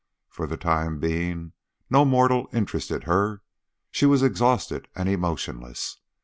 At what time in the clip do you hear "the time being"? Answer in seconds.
0.47-1.51